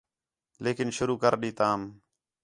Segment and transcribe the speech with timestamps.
[0.63, 1.79] لِکھݨ شروع کر ݙِیتام